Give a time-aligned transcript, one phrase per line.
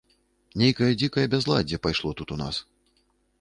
[0.61, 2.55] Нейкае дзікае бязладдзе пайшло тут у нас.